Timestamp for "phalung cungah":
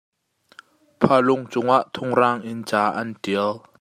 1.01-1.83